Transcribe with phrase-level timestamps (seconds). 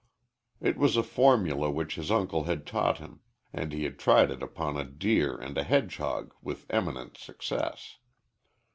[0.59, 3.19] It was a formula which his uncle had taught him,
[3.53, 7.97] and he had tried it upon a deer and a hedgehog with eminent success.